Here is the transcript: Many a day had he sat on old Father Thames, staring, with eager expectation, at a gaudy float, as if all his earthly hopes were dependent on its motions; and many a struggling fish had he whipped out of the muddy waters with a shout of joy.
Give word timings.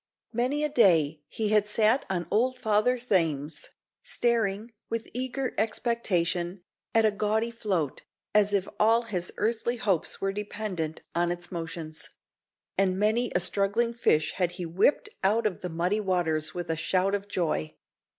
Many 0.33 0.63
a 0.63 0.69
day 0.69 1.21
had 1.29 1.29
he 1.29 1.61
sat 1.61 2.07
on 2.09 2.25
old 2.31 2.57
Father 2.57 2.97
Thames, 2.97 3.69
staring, 4.01 4.71
with 4.89 5.07
eager 5.13 5.53
expectation, 5.59 6.63
at 6.95 7.05
a 7.05 7.11
gaudy 7.11 7.51
float, 7.51 8.01
as 8.33 8.51
if 8.51 8.67
all 8.79 9.03
his 9.03 9.31
earthly 9.37 9.75
hopes 9.75 10.19
were 10.19 10.33
dependent 10.33 11.01
on 11.13 11.31
its 11.31 11.51
motions; 11.51 12.09
and 12.79 12.97
many 12.97 13.31
a 13.35 13.39
struggling 13.39 13.93
fish 13.93 14.31
had 14.37 14.53
he 14.53 14.65
whipped 14.65 15.09
out 15.23 15.45
of 15.45 15.61
the 15.61 15.69
muddy 15.69 15.99
waters 15.99 16.51
with 16.51 16.71
a 16.71 16.75
shout 16.75 17.13
of 17.13 17.27
joy. 17.27 17.75